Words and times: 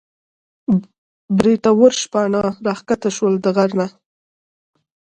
بریتور 1.37 1.91
شپانه 2.01 2.41
راکښته 2.65 3.09
شو 3.15 3.27
د 3.43 3.45
غر 3.55 3.71
نه 3.79 3.87